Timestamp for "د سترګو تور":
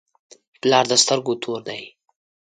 0.91-1.61